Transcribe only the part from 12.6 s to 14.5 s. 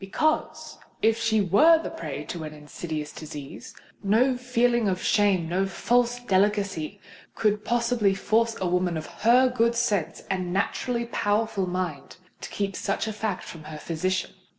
such a fact from her physician.